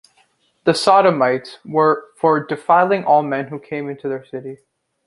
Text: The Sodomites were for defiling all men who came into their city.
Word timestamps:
The 0.63 0.73
Sodomites 0.73 1.59
were 1.63 2.05
for 2.17 2.43
defiling 2.43 3.03
all 3.03 3.21
men 3.21 3.49
who 3.49 3.59
came 3.59 3.87
into 3.87 4.09
their 4.09 4.25
city. 4.25 4.57